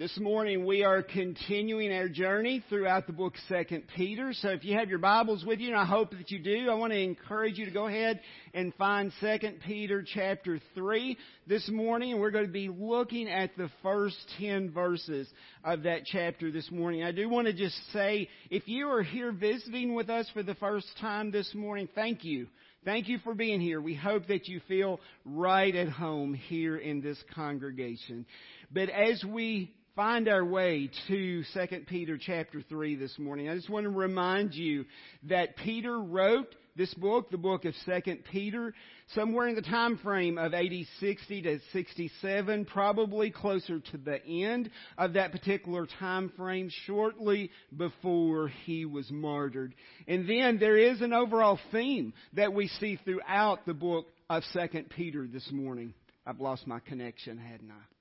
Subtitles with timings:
[0.00, 4.32] This morning we are continuing our journey throughout the book Second Peter.
[4.32, 6.74] So if you have your Bibles with you, and I hope that you do, I
[6.74, 8.18] want to encourage you to go ahead
[8.54, 13.54] and find Second Peter chapter three this morning, and we're going to be looking at
[13.58, 15.28] the first ten verses
[15.64, 17.02] of that chapter this morning.
[17.02, 20.54] I do want to just say, if you are here visiting with us for the
[20.54, 22.46] first time this morning, thank you.
[22.86, 23.82] Thank you for being here.
[23.82, 28.24] We hope that you feel right at home here in this congregation.
[28.72, 33.70] But as we find our way to 2 Peter chapter 3 this morning, I just
[33.70, 34.84] want to remind you
[35.24, 38.72] that Peter wrote this book, the book of 2 Peter,
[39.14, 44.70] somewhere in the time frame of AD 60 to 67, probably closer to the end
[44.96, 49.74] of that particular time frame, shortly before he was martyred.
[50.06, 54.84] And then there is an overall theme that we see throughout the book of 2
[54.90, 55.94] Peter this morning.
[56.24, 57.99] I've lost my connection, hadn't I?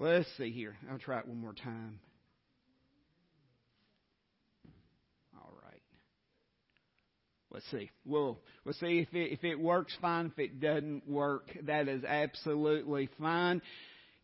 [0.00, 0.76] Let's see here.
[0.90, 1.98] I'll try it one more time.
[5.34, 5.82] All right.
[7.50, 7.90] Let's see.
[8.04, 10.26] We'll, we'll see if it, if it works fine.
[10.26, 13.60] If it doesn't work, that is absolutely fine.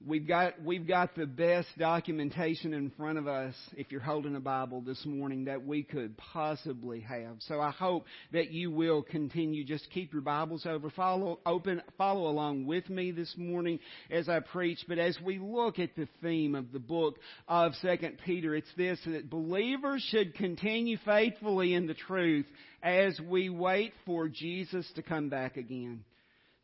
[0.06, 4.41] We've got, we've got the best documentation in front of us, if you're holding a
[4.41, 7.36] Bible this morning, that we could possibly have.
[7.41, 9.64] So I hope that you will continue.
[9.64, 13.78] Just keep your Bibles over, follow, open, follow along with me this morning
[14.11, 14.84] as I preach.
[14.86, 17.17] But as we look at the theme of the book
[17.48, 22.47] of Second Peter, it's this, that believers should continue faithfully in the truth
[22.83, 26.05] as we wait for Jesus to come back again.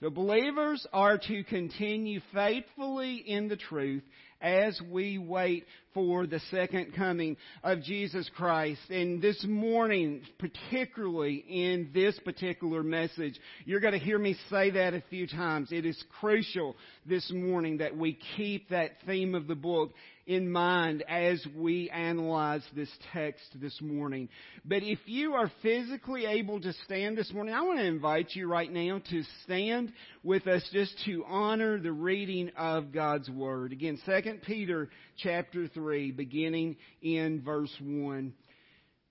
[0.00, 4.02] The believers are to continue faithfully in the truth
[4.40, 8.80] as we wait for the second coming of Jesus Christ.
[8.88, 14.94] And this morning, particularly in this particular message, you're going to hear me say that
[14.94, 15.68] a few times.
[15.70, 19.90] It is crucial this morning that we keep that theme of the book
[20.30, 24.28] in mind as we analyze this text this morning.
[24.64, 28.46] But if you are physically able to stand this morning, I want to invite you
[28.46, 33.72] right now to stand with us just to honor the reading of God's Word.
[33.72, 34.88] Again, 2 Peter
[35.18, 38.32] chapter 3, beginning in verse 1.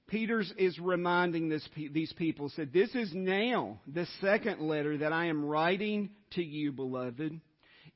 [0.08, 5.26] Peter is reminding this, these people, said, This is now the second letter that I
[5.26, 7.42] am writing to you, beloved.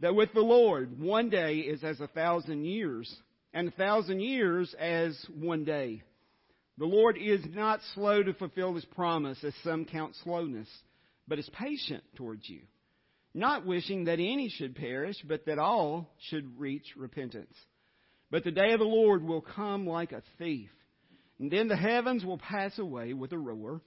[0.00, 3.14] that with the Lord, one day is as a thousand years,
[3.52, 6.02] and a thousand years as one day.
[6.78, 10.68] The Lord is not slow to fulfill his promise, as some count slowness,
[11.26, 12.60] but is patient towards you,
[13.32, 17.54] not wishing that any should perish, but that all should reach repentance.
[18.30, 20.70] But the day of the Lord will come like a thief,
[21.38, 23.80] and then the heavens will pass away with a roar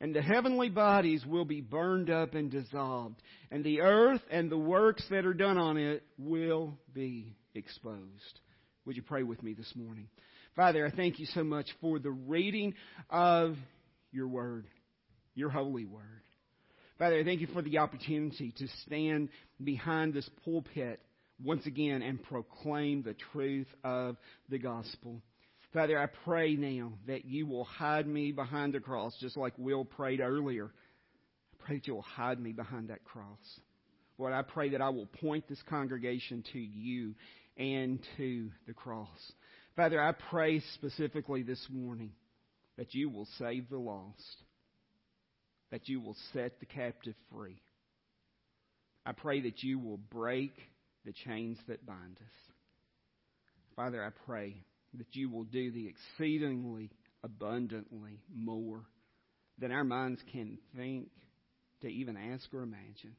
[0.00, 4.58] and the heavenly bodies will be burned up and dissolved, and the earth and the
[4.58, 8.40] works that are done on it will be exposed.
[8.84, 10.08] Would you pray with me this morning?
[10.56, 12.74] Father, I thank you so much for the reading
[13.10, 13.56] of
[14.12, 14.66] your word,
[15.34, 16.22] your holy word.
[16.98, 19.30] Father, I thank you for the opportunity to stand
[19.62, 21.00] behind this pulpit
[21.42, 24.16] once again and proclaim the truth of
[24.48, 25.20] the gospel.
[25.74, 29.84] Father, I pray now that you will hide me behind the cross, just like Will
[29.84, 30.66] prayed earlier.
[30.66, 33.40] I pray that you will hide me behind that cross.
[34.16, 37.16] Lord, I pray that I will point this congregation to you
[37.56, 39.08] and to the cross.
[39.74, 42.12] Father, I pray specifically this morning
[42.78, 44.44] that you will save the lost,
[45.72, 47.60] that you will set the captive free.
[49.04, 50.54] I pray that you will break
[51.04, 52.54] the chains that bind us.
[53.74, 54.54] Father, I pray
[54.98, 56.90] that you will do the exceedingly
[57.22, 58.84] abundantly more
[59.58, 61.08] than our minds can think,
[61.80, 63.14] to even ask or imagine.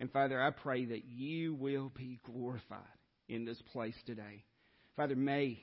[0.00, 2.80] And Father, I pray that you will be glorified
[3.28, 4.44] in this place today.
[4.96, 5.58] Father, may,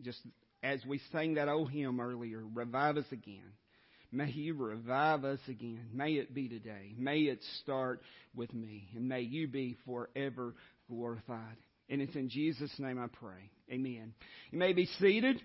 [0.00, 0.20] just
[0.62, 3.52] as we sang that old hymn earlier, revive us again.
[4.10, 5.88] May you revive us again.
[5.92, 6.94] May it be today.
[6.98, 8.02] May it start
[8.34, 8.88] with me.
[8.94, 10.54] And may you be forever
[10.88, 11.56] glorified.
[11.92, 13.50] And it's in Jesus' name I pray.
[13.70, 14.14] Amen.
[14.50, 15.42] You may be seated.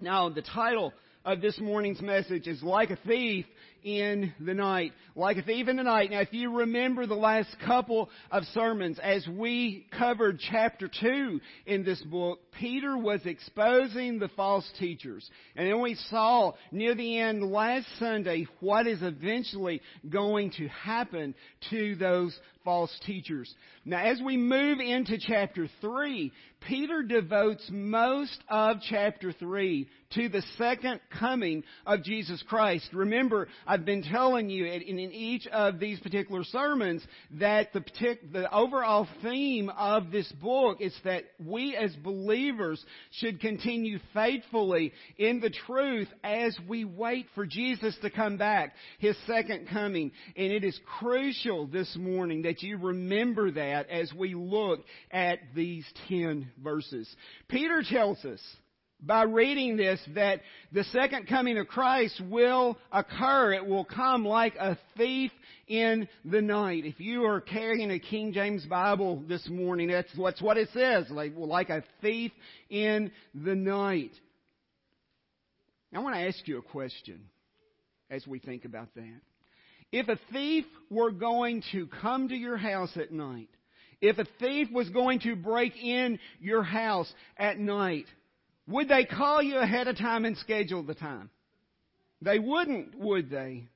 [0.00, 0.92] Now, the title
[1.24, 3.46] of this morning's message is Like a Thief
[3.84, 4.92] in the night.
[5.14, 6.10] Like a thief in the night.
[6.10, 11.84] Now, if you remember the last couple of sermons, as we covered chapter 2 in
[11.84, 15.28] this book, Peter was exposing the false teachers.
[15.54, 21.34] And then we saw near the end last Sunday what is eventually going to happen
[21.70, 23.54] to those false teachers.
[23.84, 26.32] Now, as we move into chapter 3,
[26.66, 32.88] Peter devotes most of chapter 3 to the second coming of Jesus Christ.
[32.92, 37.04] Remember, I've been telling you in, each of these particular sermons
[37.40, 37.82] that the,
[38.30, 42.80] the overall theme of this book is that we as believers
[43.10, 49.16] should continue faithfully in the truth as we wait for Jesus to come back, His
[49.26, 50.12] second coming.
[50.36, 55.84] And it is crucial this morning that you remember that as we look at these
[56.08, 57.12] ten verses.
[57.48, 58.40] Peter tells us
[59.00, 60.40] by reading this that
[60.72, 63.52] the second coming of Christ will occur.
[63.52, 65.30] It will come like a thief
[65.66, 66.84] in the night.
[66.84, 71.06] If you are carrying a King James Bible this morning, that's, that's what it says,
[71.10, 72.32] like, like a thief
[72.70, 74.12] in the night.
[75.94, 77.20] I want to ask you a question
[78.10, 79.20] as we think about that.
[79.92, 83.48] If a thief were going to come to your house at night,
[84.00, 88.06] if a thief was going to break in your house at night,
[88.66, 91.30] would they call you ahead of time and schedule the time?
[92.22, 93.68] They wouldn't, would they?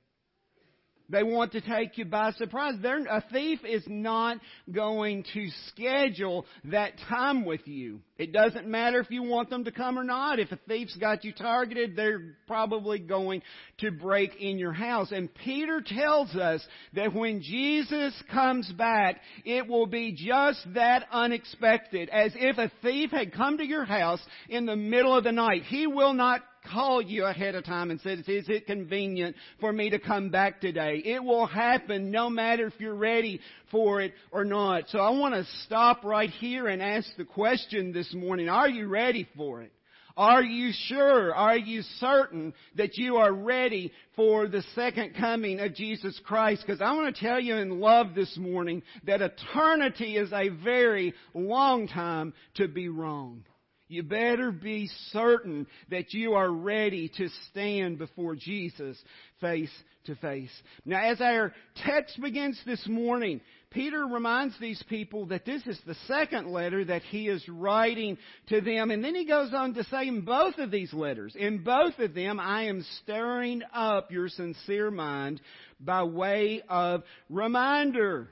[1.11, 2.75] They want to take you by surprise.
[2.83, 4.39] They're, a thief is not
[4.71, 8.01] going to schedule that time with you.
[8.19, 10.39] It doesn't matter if you want them to come or not.
[10.39, 13.43] If a thief's got you targeted, they're probably going
[13.79, 15.13] to break in your house.
[15.13, 22.09] And Peter tells us that when Jesus comes back, it will be just that unexpected.
[22.11, 25.63] As if a thief had come to your house in the middle of the night.
[25.63, 26.43] He will not
[26.73, 30.61] call you ahead of time and said, is it convenient for me to come back
[30.61, 31.03] today?
[31.05, 34.85] It will happen no matter if you're ready for it or not.
[34.89, 38.89] So I want to stop right here and ask the question this morning, are you
[38.89, 39.73] ready for it?
[40.19, 41.33] Are you sure?
[41.33, 46.65] Are you certain that you are ready for the second coming of Jesus Christ?
[46.67, 51.15] Because I want to tell you in love this morning that eternity is a very
[51.35, 53.45] long time to be wrong.
[53.89, 58.99] You better be certain that you are ready to stand before Jesus
[59.41, 59.71] face
[60.05, 60.51] to face.
[60.85, 61.55] Now, as our
[61.85, 63.41] text begins this morning,
[63.71, 68.17] Peter reminds these people that this is the second letter that he is writing
[68.49, 68.91] to them.
[68.91, 72.15] And then he goes on to say in both of these letters, in both of
[72.15, 75.41] them, I am stirring up your sincere mind
[75.81, 78.29] by way of reminder.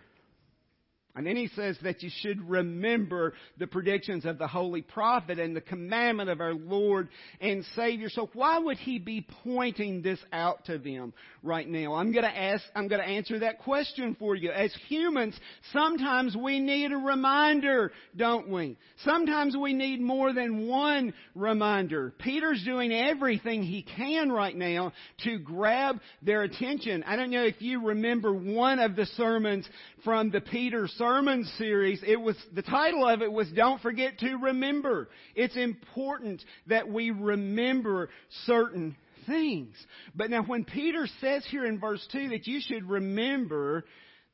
[1.16, 5.56] And then he says that you should remember the predictions of the holy prophet and
[5.56, 7.08] the commandment of our Lord
[7.40, 8.10] and Savior.
[8.10, 11.94] So why would he be pointing this out to them right now?
[11.94, 14.50] I'm going to ask, I'm going to answer that question for you.
[14.50, 15.34] As humans,
[15.72, 18.76] sometimes we need a reminder, don't we?
[19.02, 22.12] Sometimes we need more than one reminder.
[22.18, 24.92] Peter's doing everything he can right now
[25.24, 27.02] to grab their attention.
[27.04, 29.66] I don't know if you remember one of the sermons
[30.04, 32.00] from the Peter sermon sermon series.
[32.04, 35.08] It was, the title of it was Don't Forget to Remember.
[35.36, 38.10] It's important that we remember
[38.44, 39.74] certain things.
[40.16, 43.84] But now when Peter says here in verse 2 that you should remember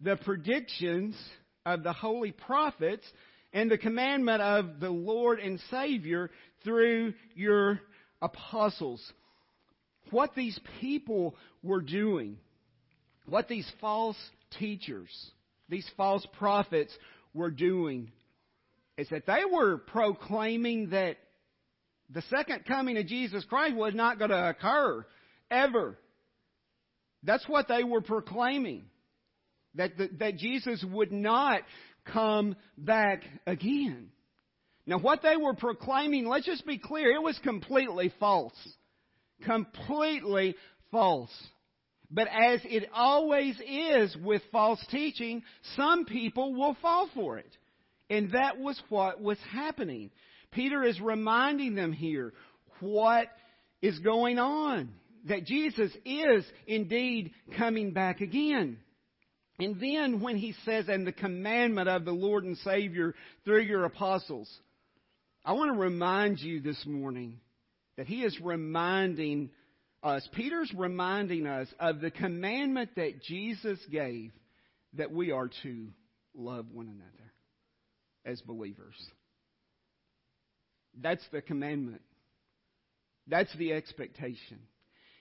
[0.00, 1.14] the predictions
[1.66, 3.04] of the holy prophets
[3.52, 6.30] and the commandment of the Lord and Savior
[6.64, 7.80] through your
[8.22, 9.02] apostles.
[10.10, 12.38] What these people were doing,
[13.26, 14.16] what these false
[14.58, 15.10] teachers,
[15.72, 16.96] these false prophets
[17.34, 18.12] were doing
[18.98, 21.16] is that they were proclaiming that
[22.10, 25.06] the second coming of Jesus Christ was not going to occur
[25.50, 25.98] ever.
[27.22, 28.84] That's what they were proclaiming.
[29.76, 31.62] That, that, that Jesus would not
[32.04, 34.10] come back again.
[34.86, 38.52] Now, what they were proclaiming, let's just be clear, it was completely false.
[39.44, 40.54] Completely
[40.90, 41.30] false.
[42.12, 45.42] But as it always is with false teaching,
[45.76, 47.56] some people will fall for it.
[48.10, 50.10] And that was what was happening.
[50.50, 52.34] Peter is reminding them here
[52.80, 53.28] what
[53.80, 54.90] is going on.
[55.28, 58.76] That Jesus is indeed coming back again.
[59.58, 63.14] And then when he says, and the commandment of the Lord and Savior
[63.44, 64.50] through your apostles,
[65.44, 67.38] I want to remind you this morning
[67.96, 69.50] that he is reminding
[70.02, 74.32] us, Peter's reminding us of the commandment that Jesus gave
[74.94, 75.88] that we are to
[76.34, 77.32] love one another
[78.24, 78.94] as believers.
[81.00, 82.02] That's the commandment.
[83.26, 84.58] That's the expectation.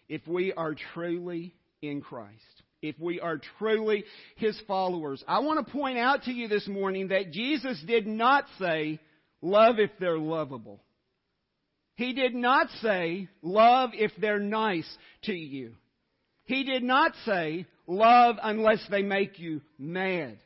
[0.10, 4.04] If we are truly in Christ, if we are truly
[4.36, 8.46] His followers, I want to point out to you this morning that Jesus did not
[8.60, 9.00] say,
[9.42, 10.82] love if they're lovable.
[12.02, 14.90] He did not say, love if they're nice
[15.26, 15.76] to you.
[16.46, 20.40] He did not say, love unless they make you mad.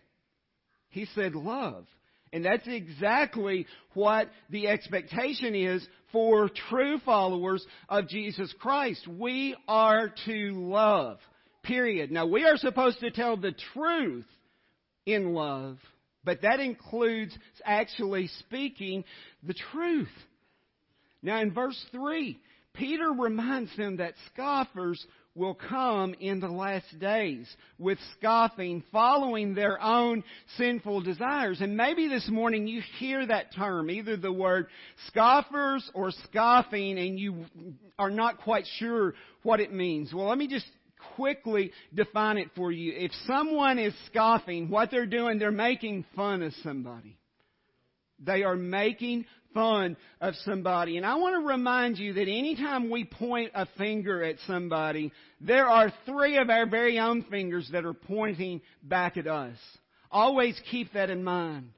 [0.90, 1.86] He said, love.
[2.34, 9.08] And that's exactly what the expectation is for true followers of Jesus Christ.
[9.08, 11.20] We are to love.
[11.64, 12.12] Period.
[12.12, 14.28] Now we are supposed to tell the truth
[15.06, 15.78] in love,
[16.22, 17.34] but that includes
[17.64, 19.06] actually speaking
[19.42, 20.10] the truth.
[21.26, 22.40] Now in verse 3,
[22.76, 25.04] Peter reminds them that scoffers
[25.34, 27.48] will come in the last days
[27.80, 30.24] with scoffing, following their own
[30.58, 31.62] sinful desires.
[31.62, 34.68] And maybe this morning you hear that term, either the word
[35.08, 37.46] scoffers or scoffing, and you
[37.98, 40.14] are not quite sure what it means.
[40.14, 40.68] Well, let me just
[41.16, 42.94] quickly define it for you.
[42.96, 47.18] If someone is scoffing, what they're doing, they're making fun of somebody.
[48.20, 50.98] They are making fun of somebody.
[50.98, 55.68] And I want to remind you that anytime we point a finger at somebody, there
[55.68, 59.58] are three of our very own fingers that are pointing back at us.
[60.12, 61.72] Always keep that in mind.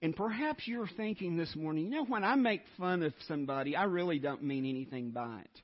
[0.00, 3.84] And perhaps you're thinking this morning, you know, when I make fun of somebody, I
[3.84, 5.60] really don't mean anything by it.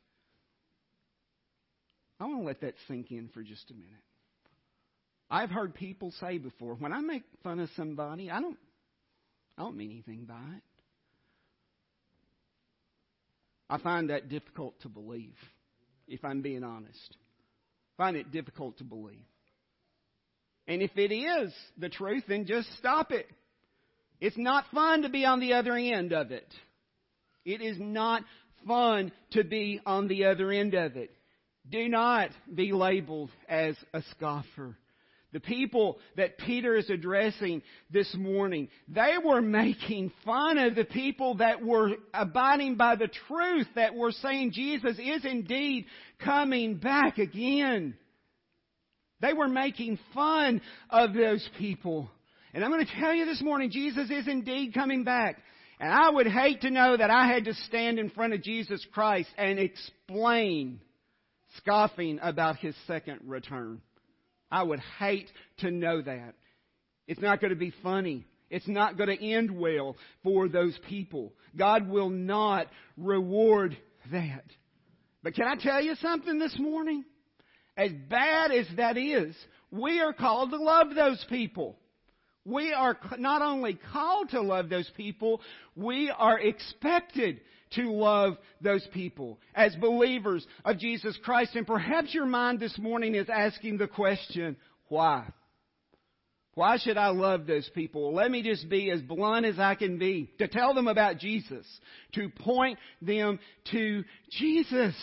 [2.19, 3.89] I want to let that sink in for just a minute.
[5.31, 8.59] I've heard people say before, when I make fun of somebody, I don't
[9.63, 10.63] I don't mean anything by it.
[13.71, 15.37] I find that difficult to believe,
[16.09, 17.17] if I'm being honest.
[17.95, 19.25] I find it difficult to believe.
[20.67, 23.29] And if it is the truth, then just stop it.
[24.21, 26.53] It's not fun to be on the other end of it.
[27.45, 28.25] It is not
[28.67, 31.13] fun to be on the other end of it.
[31.71, 34.77] Do not be labeled as a scoffer
[35.33, 41.37] the people that Peter is addressing this morning, they were making fun of the people
[41.37, 45.87] that were abiding by the truth, that were saying Jesus is indeed
[46.23, 47.95] coming back again.
[49.21, 50.61] They were making fun
[50.91, 52.11] of those people.
[52.53, 55.39] And I'm going to tell you this morning, Jesus is indeed coming back.
[55.81, 58.85] And I would hate to know that I had to stand in front of Jesus
[58.93, 60.81] Christ and explain
[61.57, 63.81] scoffing about His second return.
[64.53, 66.35] I would hate to know that.
[67.09, 68.27] It's not going to be funny.
[68.51, 71.33] It's not going to end well for those people.
[71.57, 72.67] God will not
[72.99, 73.77] reward
[74.13, 74.45] that.
[75.23, 77.05] But can I tell you something this morning?
[77.79, 79.35] As bad as that is,
[79.71, 81.79] we are called to love those people.
[82.45, 85.41] We are not only called to love those people,
[85.77, 87.41] we are expected
[87.77, 91.55] to love those people as believers of Jesus Christ.
[91.55, 94.57] And perhaps your mind this morning is asking the question,
[94.89, 95.27] why?
[96.55, 98.13] Why should I love those people?
[98.13, 101.67] Let me just be as blunt as I can be to tell them about Jesus,
[102.15, 103.39] to point them
[103.71, 104.95] to Jesus.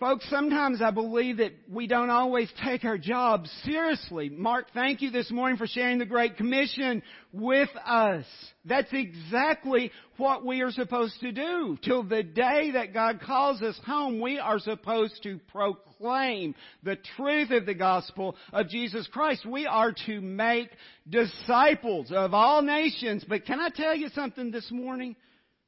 [0.00, 4.28] Folks, sometimes I believe that we don't always take our jobs seriously.
[4.28, 7.02] Mark, thank you this morning for sharing the Great Commission
[7.32, 8.24] with us.
[8.64, 11.76] That's exactly what we are supposed to do.
[11.82, 17.50] Till the day that God calls us home, we are supposed to proclaim the truth
[17.50, 19.46] of the gospel of Jesus Christ.
[19.46, 20.70] We are to make
[21.08, 23.24] disciples of all nations.
[23.28, 25.16] But can I tell you something this morning?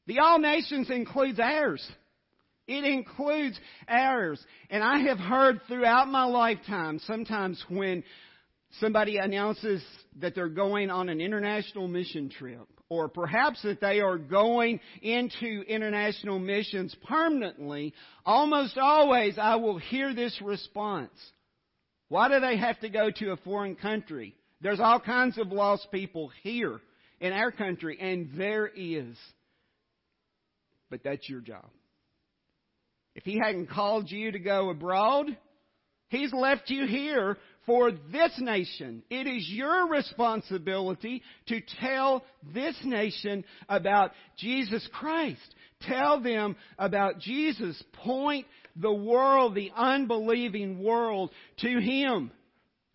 [0.06, 1.84] The all nations includes ours.
[2.66, 4.44] It includes ours.
[4.68, 8.04] And I have heard throughout my lifetime, sometimes when
[8.78, 9.82] somebody announces
[10.20, 15.62] that they're going on an international mission trip, or perhaps that they are going into
[15.68, 21.12] international missions permanently, almost always I will hear this response.
[22.08, 24.34] Why do they have to go to a foreign country?
[24.60, 26.80] There's all kinds of lost people here
[27.20, 29.16] in our country, and there is.
[30.90, 31.66] But that's your job.
[33.14, 35.36] If He hadn't called you to go abroad,
[36.08, 37.36] He's left you here
[37.66, 39.02] for this nation.
[39.10, 45.54] It is your responsibility to tell this nation about Jesus Christ.
[45.82, 47.80] Tell them about Jesus.
[47.92, 52.32] Point the world, the unbelieving world, to Him.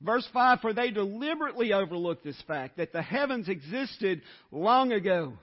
[0.01, 5.33] Verse 5, for they deliberately overlooked this fact that the heavens existed long ago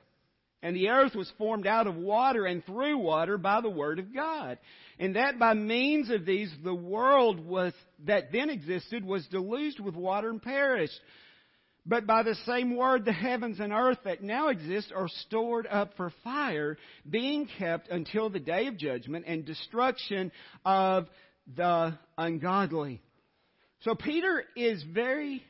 [0.63, 4.15] And the earth was formed out of water and through water by the word of
[4.15, 4.59] God.
[4.99, 7.73] And that by means of these, the world was,
[8.07, 11.01] that then existed was deluged with water and perished.
[11.85, 15.97] But by the same word, the heavens and earth that now exist are stored up
[15.97, 16.79] for fire,
[17.09, 20.31] being kept until the day of judgment and destruction
[20.65, 21.09] of
[21.57, 23.03] the ungodly.
[23.81, 25.43] So Peter is very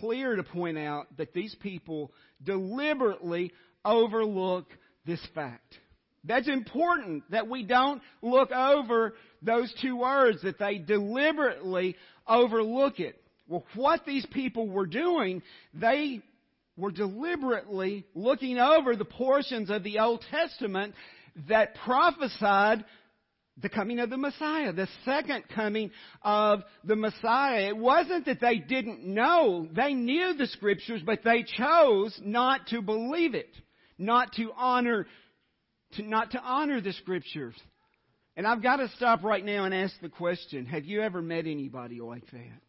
[0.00, 2.10] clear to point out that these people
[2.42, 3.52] deliberately
[3.84, 4.66] overlook
[5.06, 5.76] this fact.
[6.24, 11.96] That's important that we don't look over those two words, that they deliberately
[12.28, 13.20] overlook it.
[13.48, 16.20] Well, what these people were doing, they
[16.76, 20.94] were deliberately looking over the portions of the Old Testament
[21.48, 22.84] that prophesied
[23.60, 25.90] the coming of the Messiah, the second coming
[26.22, 27.68] of the Messiah.
[27.68, 29.68] It wasn't that they didn't know.
[29.72, 33.54] They knew the scriptures, but they chose not to believe it,
[34.00, 35.06] not to honor,
[35.92, 37.54] to, not to honor the scriptures.
[38.36, 41.46] And I've got to stop right now and ask the question, have you ever met
[41.46, 42.60] anybody like that?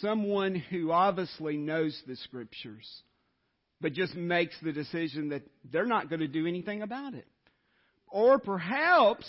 [0.00, 2.86] Someone who obviously knows the scriptures,
[3.80, 7.26] but just makes the decision that they're not going to do anything about it.
[8.08, 9.24] Or perhaps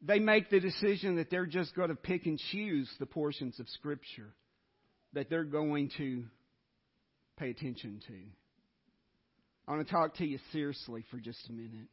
[0.00, 3.68] they make the decision that they're just going to pick and choose the portions of
[3.68, 4.34] Scripture
[5.12, 6.24] that they're going to
[7.38, 8.14] pay attention to.
[9.66, 11.88] I want to talk to you seriously for just a minute.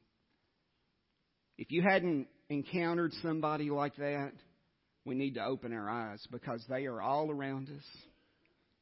[1.57, 4.31] If you hadn't encountered somebody like that,
[5.05, 7.83] we need to open our eyes because they are all around us.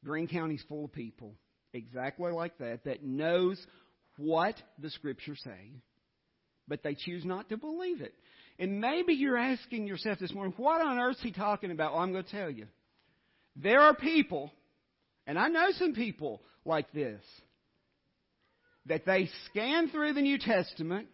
[0.04, 1.34] Greene County's full of people
[1.74, 3.60] exactly like that that knows
[4.16, 5.72] what the scriptures say,
[6.66, 8.14] but they choose not to believe it.
[8.58, 11.92] And maybe you're asking yourself this morning, what on earth is he talking about?
[11.92, 12.66] Well, I'm going to tell you.
[13.54, 14.52] There are people,
[15.26, 17.20] and I know some people like this,
[18.88, 21.08] that they scan through the New Testament,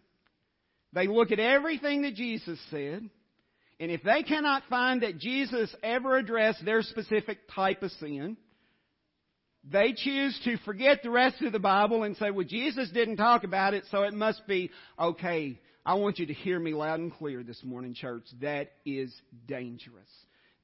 [0.92, 3.08] they look at everything that Jesus said,
[3.80, 8.36] and if they cannot find that Jesus ever addressed their specific type of sin,
[9.68, 13.44] they choose to forget the rest of the Bible and say, well, Jesus didn't talk
[13.44, 15.58] about it, so it must be okay.
[15.84, 18.24] I want you to hear me loud and clear this morning, church.
[18.40, 19.12] That is
[19.48, 20.08] dangerous.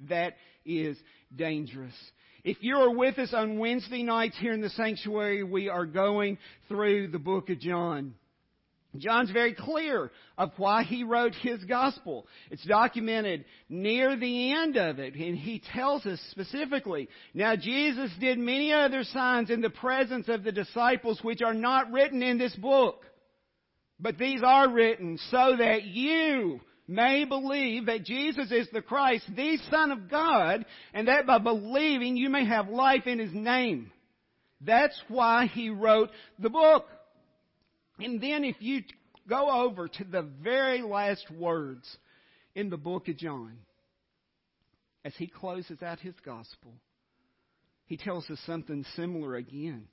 [0.08, 0.96] That is
[1.34, 1.94] dangerous.
[2.42, 6.38] If you are with us on Wednesday nights here in the sanctuary, we are going
[6.68, 8.14] through the book of John.
[8.96, 12.26] John's very clear of why he wrote his gospel.
[12.50, 18.38] It's documented near the end of it, and he tells us specifically, Now Jesus did
[18.38, 22.54] many other signs in the presence of the disciples which are not written in this
[22.56, 23.04] book.
[24.00, 29.58] But these are written so that you may believe that Jesus is the Christ, the
[29.70, 33.92] Son of God, and that by believing you may have life in His name.
[34.60, 36.86] That's why He wrote the book.
[37.98, 38.82] And then if you
[39.28, 41.86] go over to the very last words
[42.54, 43.58] in the book of John,
[45.04, 46.72] as he closes out his gospel,
[47.86, 49.84] he tells us something similar again.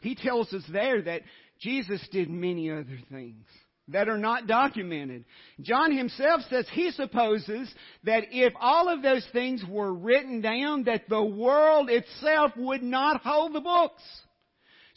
[0.00, 1.22] He tells us there that
[1.60, 3.46] Jesus did many other things
[3.88, 5.24] that are not documented.
[5.60, 7.72] John himself says he supposes
[8.04, 13.20] that if all of those things were written down, that the world itself would not
[13.22, 14.02] hold the books.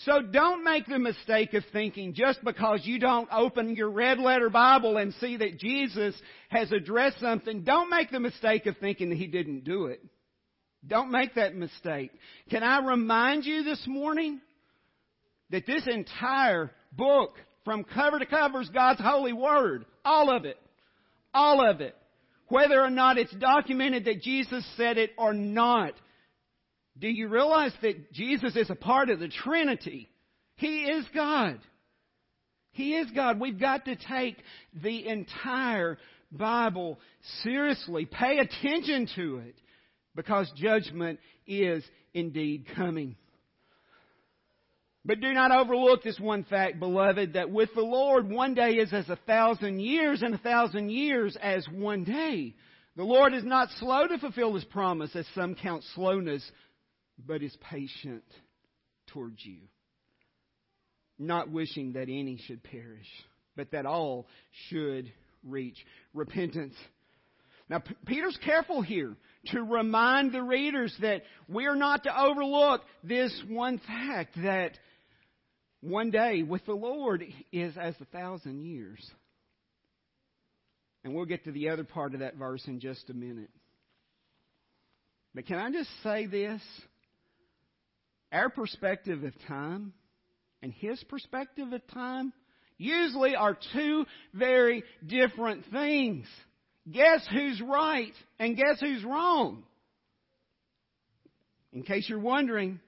[0.02, 4.50] So don't make the mistake of thinking just because you don't open your red letter
[4.50, 6.15] Bible and see that Jesus
[6.50, 10.04] has addressed something, don't make the mistake of thinking that he didn't do it.
[10.86, 12.12] Don't make that mistake.
[12.50, 14.39] Can I remind you this morning
[15.50, 17.34] that this entire book,
[17.68, 19.84] from cover to cover, is God's holy word?
[20.06, 20.58] All of it.
[21.34, 21.98] All of it.
[22.48, 25.92] Whether or not it's documented that Jesus said it or not.
[26.98, 30.08] Do you realize that Jesus is a part of the Trinity?
[30.56, 31.60] He is God.
[32.72, 33.38] He is God.
[33.38, 34.38] We've got to take
[34.82, 35.98] the entire
[36.32, 37.02] Bible
[37.44, 38.06] seriously.
[38.06, 39.56] Pay attention to it
[40.16, 43.18] because judgment is indeed coming.
[45.08, 48.91] But do not overlook this one fact, beloved, that with the Lord one day is
[48.91, 52.56] as a thousand years and a thousand years as one day.
[52.98, 56.43] The Lord is not slow to fulfill His promise as some count slowness,
[57.26, 58.26] but is patient
[59.08, 59.60] towards you,
[61.17, 63.08] not wishing that any should perish,
[63.56, 64.28] but that all
[64.67, 65.10] should
[65.41, 65.78] reach
[66.13, 66.76] repentance.
[67.70, 69.15] Now, P- Peter's careful here
[69.48, 74.78] to remind the readers that we are not to overlook this one fact that
[75.82, 79.00] one day with the Lord is as a thousand years.
[81.04, 83.50] And we'll get to the other part of that verse in just a minute.
[85.34, 86.62] But can I just say this?
[88.32, 89.94] Our perspective of time
[90.62, 92.34] and His perspective of time
[92.78, 96.26] usually are two very different things.
[96.92, 99.63] Guess who's right and guess who's wrong?
[101.74, 102.80] In case you're wondering,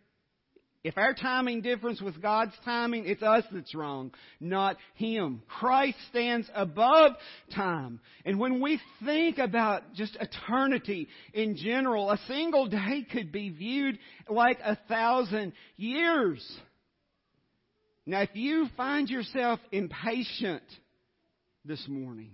[0.82, 5.42] if our timing differs with God's timing, it's us that's wrong, not Him.
[5.48, 7.13] Christ stands above
[7.54, 8.00] time.
[8.24, 14.00] And when we think about just eternity in general, a single day could be viewed
[14.30, 16.42] like a thousand years.
[18.06, 20.63] Now, if you find yourself impatient
[21.65, 22.32] this morning,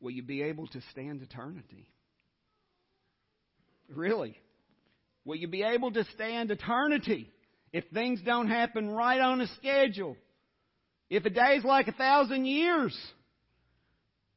[0.00, 1.88] will you be able to stand eternity?
[3.88, 4.36] Really?
[5.24, 7.30] Will you be able to stand eternity
[7.72, 10.16] if things don't happen right on a schedule?
[11.08, 12.96] If a day's like a thousand years?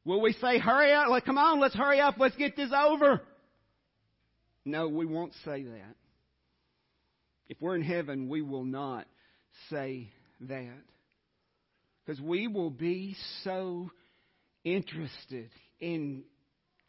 [0.06, 3.22] Will we say, hurry up, like, come on, let's hurry up, let's get this over?
[4.66, 5.96] No, we won't say that.
[7.48, 9.06] If we're in heaven, we will not
[9.70, 10.10] say
[10.42, 10.82] that.
[12.06, 13.92] Because we will be so
[14.64, 16.24] interested in,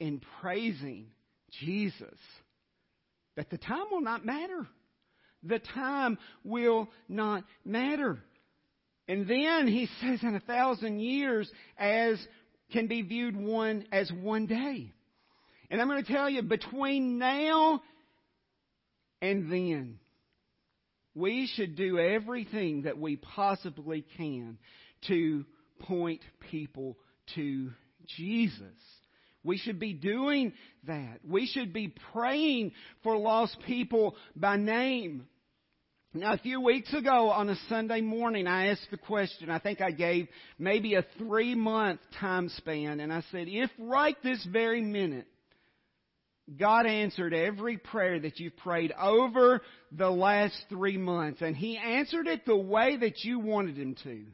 [0.00, 1.07] in praising
[1.61, 2.18] Jesus
[3.37, 4.66] that the time will not matter.
[5.42, 8.18] The time will not matter.
[9.09, 12.18] And then he says in a thousand years as
[12.73, 14.92] can be viewed one as one day.
[15.70, 17.83] And I'm going to tell you between now
[19.20, 19.99] and then,
[21.14, 24.59] we should do everything that we possibly can
[25.09, 25.44] to
[25.81, 26.20] point
[26.51, 26.99] people
[27.35, 27.70] to
[28.16, 28.75] Jesus.
[29.44, 30.54] We should be doing
[30.87, 31.20] that.
[31.26, 35.26] We should be praying for lost people by name.
[36.16, 39.50] Now, a few weeks ago on a Sunday morning, I asked the question.
[39.50, 40.28] I think I gave
[40.59, 45.26] maybe a three month time span, and I said, if right this very minute,
[46.57, 52.28] God answered every prayer that you've prayed over the last three months, and He answered
[52.28, 54.24] it the way that you wanted Him to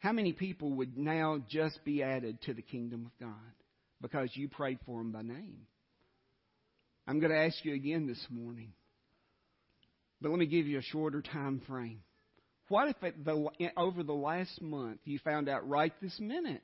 [0.00, 3.52] how many people would now just be added to the kingdom of God
[4.00, 5.66] because you prayed for them by name?
[7.06, 8.72] I'm going to ask you again this morning.
[10.20, 12.00] But let me give you a shorter time frame.
[12.68, 16.62] What if the, over the last month you found out right this minute,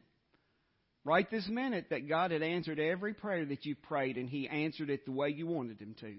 [1.04, 4.88] right this minute, that God had answered every prayer that you prayed and He answered
[4.88, 6.14] it the way you wanted Him to?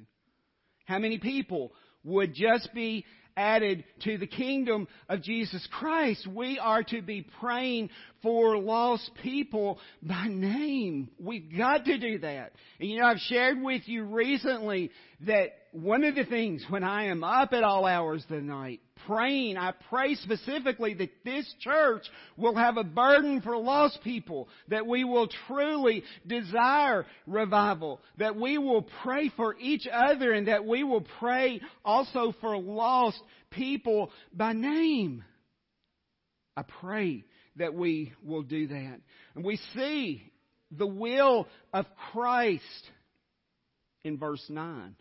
[0.85, 1.71] How many people
[2.07, 6.27] would just be added to the kingdom of Jesus Christ.
[6.27, 7.91] We are to be praying
[8.23, 11.09] for lost people by name.
[11.19, 12.53] We've got to do that.
[12.79, 14.89] And you know, I've shared with you recently
[15.27, 18.81] that one of the things when I am up at all hours of the night,
[19.05, 22.03] praying, I pray specifically that this church
[22.35, 28.57] will have a burden for lost people, that we will truly desire revival, that we
[28.57, 34.53] will pray for each other, and that we will pray also for lost people by
[34.53, 35.23] name.
[36.55, 37.23] I pray
[37.57, 38.99] that we will do that.
[39.35, 40.23] And we see
[40.71, 42.63] the will of Christ
[44.03, 44.95] in verse 9.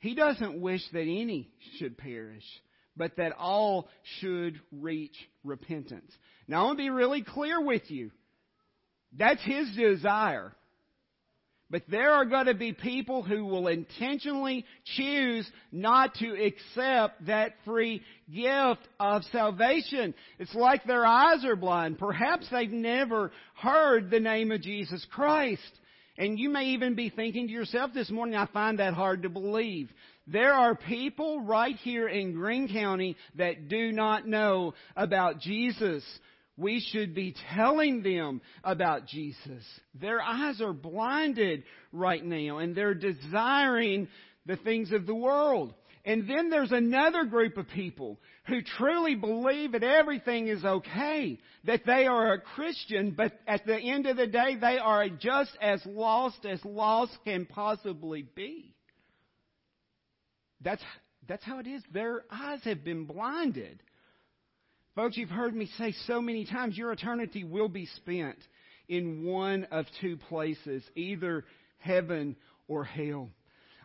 [0.00, 2.44] He doesn't wish that any should perish,
[2.96, 6.10] but that all should reach repentance.
[6.48, 8.10] Now, I want to be really clear with you.
[9.16, 10.52] That's His desire.
[11.70, 14.64] But there are going to be people who will intentionally
[14.96, 20.12] choose not to accept that free gift of salvation.
[20.40, 21.98] It's like their eyes are blind.
[21.98, 25.62] Perhaps they've never heard the name of Jesus Christ.
[26.20, 29.30] And you may even be thinking to yourself this morning, I find that hard to
[29.30, 29.88] believe.
[30.26, 36.04] There are people right here in Greene County that do not know about Jesus.
[36.58, 39.64] We should be telling them about Jesus.
[39.98, 44.06] Their eyes are blinded right now and they're desiring
[44.44, 45.72] the things of the world.
[46.04, 48.18] And then there's another group of people
[48.50, 53.78] who truly believe that everything is okay, that they are a Christian, but at the
[53.78, 58.74] end of the day, they are just as lost as lost can possibly be.
[60.60, 60.82] That's,
[61.28, 61.82] that's how it is.
[61.92, 63.80] Their eyes have been blinded.
[64.96, 68.38] Folks, you've heard me say so many times your eternity will be spent
[68.88, 71.44] in one of two places, either
[71.78, 72.34] heaven
[72.66, 73.30] or hell.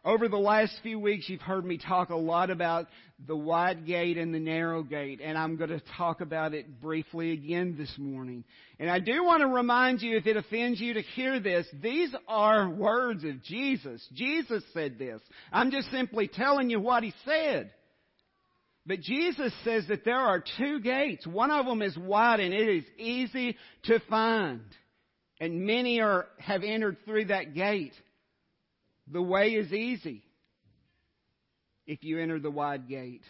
[0.05, 2.85] Over the last few weeks, you've heard me talk a lot about
[3.25, 7.31] the wide gate and the narrow gate, and I'm going to talk about it briefly
[7.31, 8.43] again this morning.
[8.77, 12.13] And I do want to remind you, if it offends you to hear this, these
[12.27, 14.07] are words of Jesus.
[14.13, 15.21] Jesus said this.
[15.51, 17.71] I'm just simply telling you what he said.
[18.85, 21.25] But Jesus says that there are two gates.
[21.25, 24.61] One of them is wide and it is easy to find.
[25.39, 27.93] And many are, have entered through that gate.
[29.07, 30.23] The way is easy.
[31.87, 33.23] if you enter the wide gate.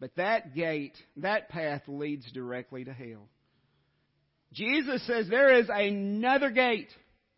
[0.00, 3.28] But that gate, that path leads directly to hell.
[4.52, 6.90] Jesus says there is another gate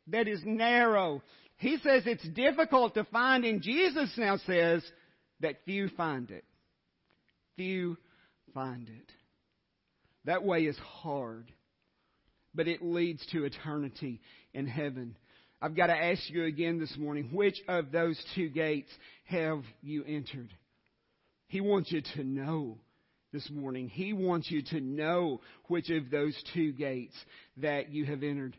[0.09, 1.23] that is narrow.
[1.57, 4.83] He says it's difficult to find, and Jesus now says
[5.41, 6.45] that few find it.
[7.57, 7.97] Few
[8.53, 9.13] find it.
[10.25, 11.53] That way is hard,
[12.55, 14.21] but it leads to eternity
[14.53, 15.17] in heaven.
[15.65, 18.91] I've got to ask you again this morning which of those two gates
[19.25, 20.53] have you entered?
[21.47, 22.77] He wants you to know
[23.33, 23.89] this morning.
[23.89, 27.15] He wants you to know which of those two gates
[27.57, 28.55] that you have entered.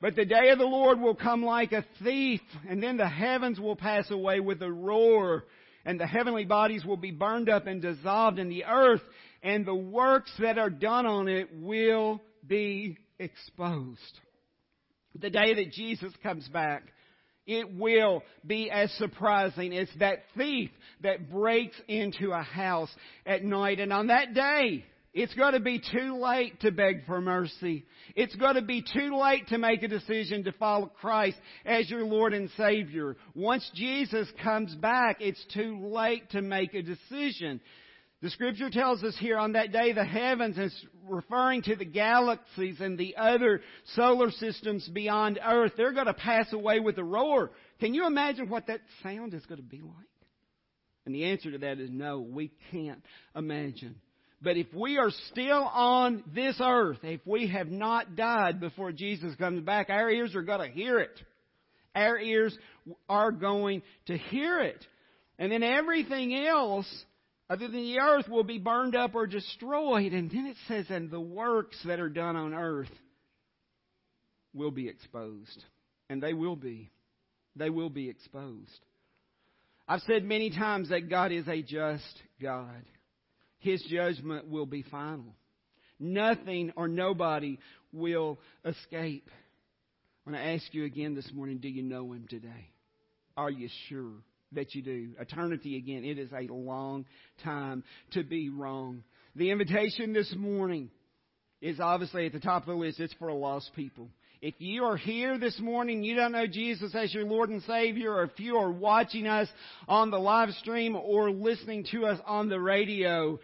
[0.00, 3.60] But the day of the Lord will come like a thief, and then the heavens
[3.60, 5.44] will pass away with a roar,
[5.84, 9.02] and the heavenly bodies will be burned up and dissolved in the earth,
[9.44, 14.18] and the works that are done on it will be exposed.
[15.14, 16.84] The day that Jesus comes back,
[17.46, 20.70] it will be as surprising as that thief
[21.02, 22.90] that breaks into a house
[23.24, 23.80] at night.
[23.80, 27.86] And on that day, it's going to be too late to beg for mercy.
[28.14, 32.04] It's going to be too late to make a decision to follow Christ as your
[32.04, 33.16] Lord and Savior.
[33.34, 37.60] Once Jesus comes back, it's too late to make a decision.
[38.20, 40.74] The scripture tells us here on that day the heavens is
[41.08, 43.60] referring to the galaxies and the other
[43.94, 45.72] solar systems beyond Earth.
[45.76, 47.52] They're going to pass away with a roar.
[47.78, 49.92] Can you imagine what that sound is going to be like?
[51.06, 53.02] And the answer to that is no, we can't
[53.36, 53.94] imagine.
[54.42, 59.34] But if we are still on this earth, if we have not died before Jesus
[59.36, 61.20] comes back, our ears are going to hear it.
[61.94, 62.56] Our ears
[63.08, 64.84] are going to hear it.
[65.38, 66.86] And then everything else
[67.50, 70.12] other than the earth will be burned up or destroyed.
[70.12, 72.90] And then it says, and the works that are done on earth
[74.52, 75.64] will be exposed.
[76.10, 76.90] And they will be.
[77.56, 78.80] They will be exposed.
[79.86, 82.84] I've said many times that God is a just God.
[83.58, 85.34] His judgment will be final.
[85.98, 87.58] Nothing or nobody
[87.92, 89.28] will escape.
[90.26, 92.70] I want to ask you again this morning do you know Him today?
[93.36, 94.12] Are you sure?
[94.52, 95.10] That you do.
[95.20, 97.04] Eternity, again, it is a long
[97.44, 99.02] time to be wrong.
[99.36, 100.90] The invitation this morning
[101.60, 103.00] is obviously at the top of the list.
[103.00, 104.08] It's for lost people.
[104.40, 108.12] If you are here this morning, you don't know Jesus as your Lord and Savior,
[108.12, 109.48] or if you are watching us
[109.88, 113.40] on the live stream or listening to us on the radio,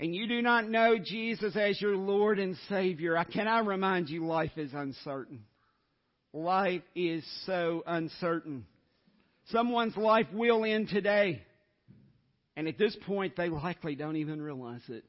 [0.00, 4.26] and you do not know Jesus as your Lord and Savior, can I remind you
[4.26, 5.44] life is uncertain.
[6.32, 8.66] Life is so uncertain.
[9.50, 11.42] Someone's life will end today.
[12.56, 15.04] And at this point, they likely don't even realize it.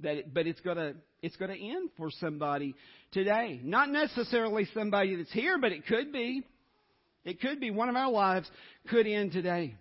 [0.00, 2.74] That it, but it's gonna, it's gonna end for somebody
[3.12, 3.60] today.
[3.62, 6.42] Not necessarily somebody that's here, but it could be.
[7.24, 8.50] It could be one of our lives
[8.88, 9.76] could end today.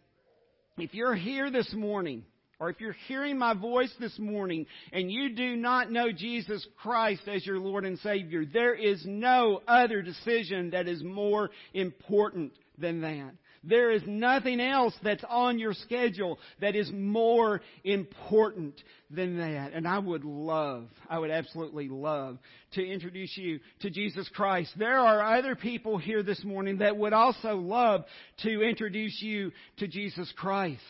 [0.77, 2.23] If you're here this morning,
[2.59, 7.27] or if you're hearing my voice this morning and you do not know Jesus Christ
[7.27, 13.01] as your Lord and Savior, there is no other decision that is more important than
[13.01, 13.31] that.
[13.67, 19.73] There is nothing else that's on your schedule that is more important than that.
[19.73, 22.37] And I would love, I would absolutely love
[22.73, 24.71] to introduce you to Jesus Christ.
[24.77, 28.05] There are other people here this morning that would also love
[28.43, 30.81] to introduce you to Jesus Christ.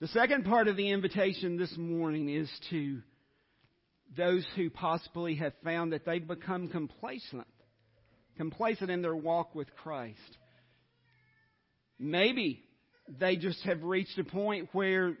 [0.00, 3.00] The second part of the invitation this morning is to
[4.16, 7.46] those who possibly have found that they've become complacent,
[8.36, 10.18] complacent in their walk with Christ.
[11.98, 12.62] Maybe
[13.08, 15.16] they just have reached a point where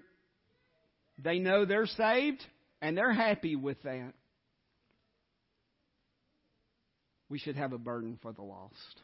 [1.18, 2.42] they know they're saved
[2.80, 4.12] and they're happy with that.
[7.28, 9.00] We should have a burden for the lost.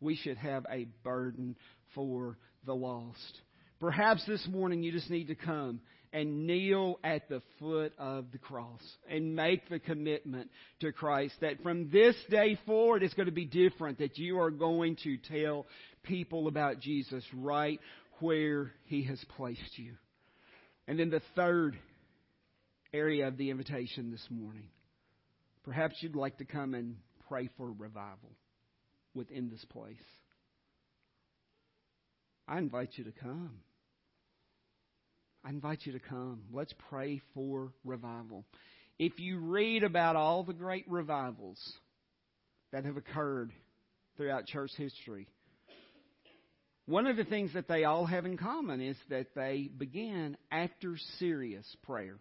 [0.00, 1.56] We should have a burden
[1.94, 3.40] for the lost.
[3.80, 5.80] Perhaps this morning you just need to come
[6.12, 11.62] and kneel at the foot of the cross and make the commitment to Christ that
[11.62, 15.66] from this day forward it's going to be different, that you are going to tell
[16.08, 17.78] people about Jesus right
[18.20, 19.92] where He has placed you.
[20.88, 21.78] And then the third
[22.92, 24.70] area of the invitation this morning.
[25.64, 26.96] Perhaps you'd like to come and
[27.28, 28.30] pray for revival
[29.14, 29.96] within this place.
[32.48, 33.60] I invite you to come.
[35.44, 36.44] I invite you to come.
[36.52, 38.44] Let's pray for revival.
[38.98, 41.60] If you read about all the great revivals
[42.72, 43.52] that have occurred
[44.16, 45.28] throughout church history,
[46.88, 50.96] one of the things that they all have in common is that they begin after
[51.18, 52.16] serious prayer.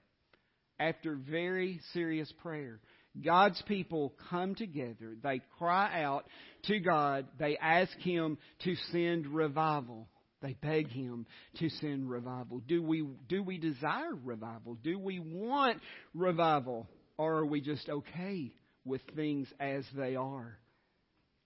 [0.77, 2.81] After very serious prayer.
[3.23, 5.15] God's people come together.
[5.23, 6.25] They cry out
[6.65, 7.27] to God.
[7.39, 10.09] They ask Him to send revival.
[10.41, 11.25] They beg him
[11.57, 12.61] to send revival.
[12.67, 14.75] Do we, do we desire revival?
[14.75, 15.81] Do we want
[16.13, 16.87] revival?
[17.17, 18.51] Or are we just okay
[18.85, 20.59] with things as they are?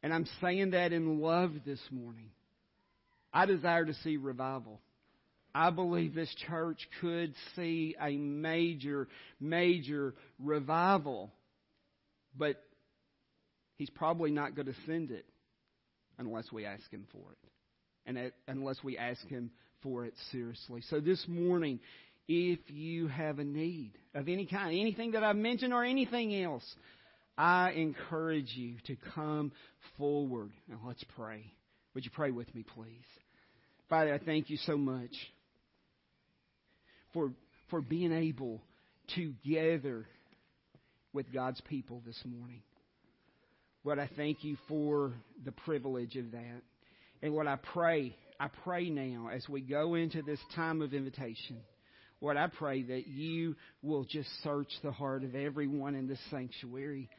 [0.03, 2.31] And I'm saying that in love this morning.
[3.33, 4.79] I desire to see revival.
[5.53, 9.07] I believe this church could see a major,
[9.39, 11.31] major revival.
[12.37, 12.63] But
[13.77, 15.25] he's probably not going to send it
[16.17, 17.51] unless we ask him for it
[18.05, 20.81] and unless we ask Him for it seriously.
[20.89, 21.79] So this morning,
[22.27, 26.63] if you have a need of any kind, anything that I've mentioned or anything else,
[27.37, 29.51] I encourage you to come
[29.97, 30.51] forward.
[30.69, 31.51] and let's pray.
[31.93, 33.05] Would you pray with me, please?
[33.89, 35.11] Father, I thank you so much
[37.13, 37.33] for,
[37.69, 38.61] for being able
[39.15, 40.07] to gather
[41.13, 42.61] with God's people this morning.
[43.83, 46.61] Lord, I thank you for the privilege of that.
[47.21, 51.57] And what I pray, I pray now as we go into this time of invitation,
[52.21, 57.09] Lord, I pray that you will just search the heart of everyone in this sanctuary.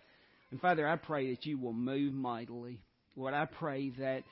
[0.50, 2.80] And Father, I pray that you will move mightily.
[3.16, 4.22] Lord, I pray that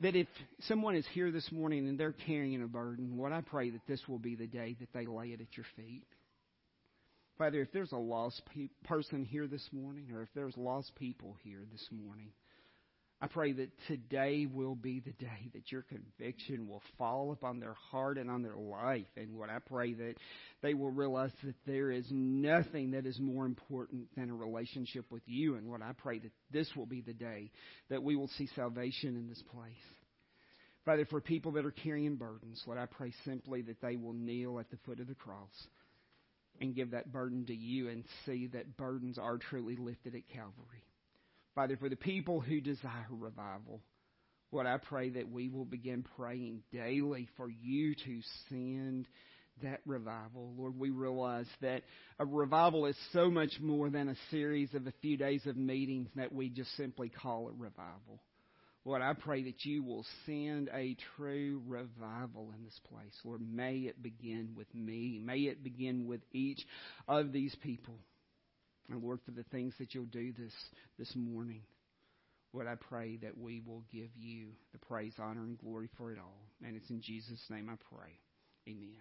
[0.00, 0.28] that if
[0.60, 4.00] someone is here this morning and they're carrying a burden, what I pray that this
[4.08, 6.06] will be the day that they lay it at your feet.
[7.36, 11.36] Father, if there's a lost pe- person here this morning, or if there's lost people
[11.42, 12.30] here this morning,
[13.20, 17.74] I pray that today will be the day that your conviction will fall upon their
[17.90, 19.08] heart and on their life.
[19.16, 20.14] And Lord, I pray that
[20.62, 25.22] they will realize that there is nothing that is more important than a relationship with
[25.26, 25.56] you.
[25.56, 27.50] And Lord, I pray that this will be the day
[27.90, 29.74] that we will see salvation in this place.
[30.84, 34.60] Father, for people that are carrying burdens, Lord, I pray simply that they will kneel
[34.60, 35.66] at the foot of the cross
[36.60, 40.84] and give that burden to you and see that burdens are truly lifted at Calvary.
[41.58, 43.80] Father, for the people who desire revival,
[44.52, 49.08] Lord, I pray that we will begin praying daily for you to send
[49.64, 50.54] that revival.
[50.56, 51.82] Lord, we realize that
[52.20, 56.06] a revival is so much more than a series of a few days of meetings
[56.14, 58.22] that we just simply call a revival.
[58.84, 63.12] Lord, I pray that you will send a true revival in this place.
[63.24, 65.20] Lord, may it begin with me.
[65.20, 66.64] May it begin with each
[67.08, 67.98] of these people.
[68.90, 70.52] And Lord, for the things that you'll do this,
[70.98, 71.62] this morning,
[72.52, 76.18] Lord, I pray that we will give you the praise, honor, and glory for it
[76.18, 76.40] all.
[76.64, 78.18] And it's in Jesus' name I pray.
[78.66, 78.98] Amen.